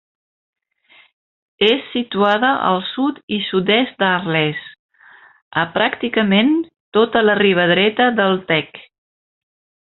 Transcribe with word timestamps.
És 1.67 1.83
situada 1.89 2.49
al 2.69 2.81
sud 2.93 3.19
i 3.37 3.39
sud-est 3.49 4.01
d'Arles, 4.05 4.65
a 5.65 5.69
pràcticament 5.79 6.53
tota 7.01 7.27
la 7.31 7.39
riba 7.45 7.71
dreta 7.77 8.13
del 8.23 8.43
Tec. 8.53 8.85